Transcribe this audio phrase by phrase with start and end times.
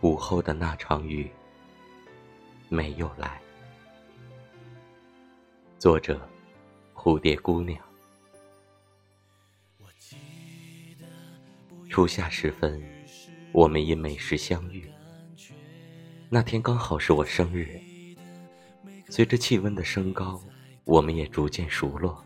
[0.00, 1.28] 午后的那场雨
[2.68, 3.40] 没有来。
[5.76, 6.20] 作者：
[6.94, 7.76] 蝴蝶姑娘。
[11.90, 12.80] 初夏时分，
[13.50, 14.88] 我们因美食相遇。
[16.28, 17.80] 那天刚好是我生日。
[19.08, 20.40] 随着气温的升高，
[20.84, 22.24] 我们也逐渐熟络。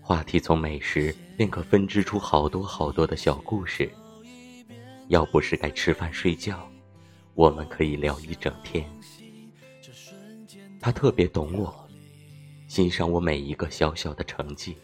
[0.00, 3.92] 话题从美食便可分支出好多好多的小故事。
[5.08, 6.68] 要不是该吃饭睡觉，
[7.34, 8.88] 我们可以聊一整天。
[10.80, 11.88] 他特别懂我，
[12.68, 14.76] 欣赏我每一个小小的成绩。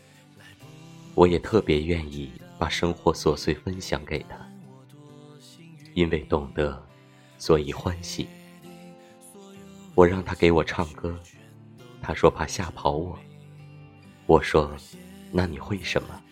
[1.15, 4.37] 我也特别愿意把生活琐碎分享给他，
[5.95, 6.81] 因为懂得，
[7.37, 8.29] 所以欢喜。
[9.95, 11.19] 我让他给我唱歌，
[12.01, 13.19] 他说怕吓跑我。
[14.27, 14.71] 我说，
[15.33, 16.23] 那你会什么？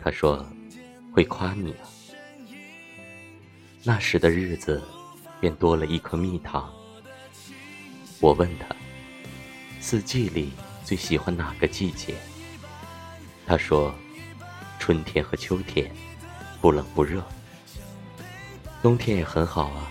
[0.00, 0.44] 他说，
[1.12, 1.88] 会夸你啊。
[3.88, 4.82] 那时的日子，
[5.40, 6.70] 便多了一颗蜜糖。
[8.20, 8.66] 我问他，
[9.80, 10.52] 四季里
[10.84, 12.14] 最喜欢哪个季节？
[13.46, 13.94] 他说，
[14.78, 15.90] 春天和秋天，
[16.60, 17.24] 不冷不热。
[18.82, 19.90] 冬天也很好啊，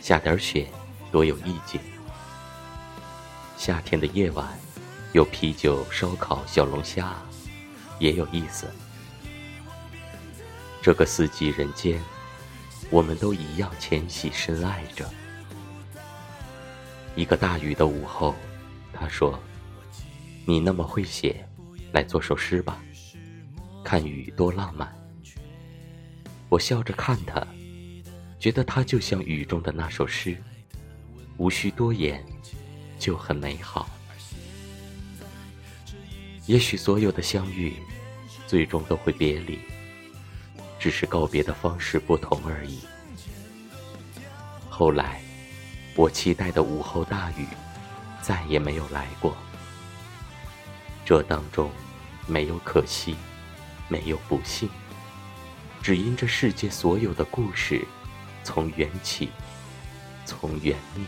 [0.00, 0.66] 下点雪
[1.12, 1.78] 多有意境。
[3.58, 4.58] 夏天的夜晚，
[5.12, 7.14] 有啤酒、烧烤、小龙虾，
[7.98, 8.66] 也有意思。
[10.80, 12.00] 这个四季人间。
[12.90, 15.08] 我们都一样浅喜深爱着。
[17.14, 18.34] 一个大雨的午后，
[18.92, 19.38] 他说
[20.46, 21.46] ：“你那么会写，
[21.92, 22.80] 来做首诗吧。
[23.84, 24.92] 看雨多浪漫。”
[26.48, 27.46] 我笑着看他，
[28.38, 30.36] 觉得他就像雨中的那首诗，
[31.36, 32.24] 无需多言，
[32.98, 33.86] 就很美好。
[36.46, 37.74] 也许所有的相遇，
[38.46, 39.58] 最终都会别离。
[40.78, 42.80] 只是告别的方式不同而已。
[44.68, 45.20] 后来，
[45.96, 47.46] 我期待的午后大雨，
[48.22, 49.36] 再也没有来过。
[51.04, 51.70] 这当中，
[52.26, 53.16] 没有可惜，
[53.88, 54.68] 没有不幸，
[55.82, 57.84] 只因这世界所有的故事，
[58.44, 59.30] 从缘起，
[60.24, 61.04] 从缘灭。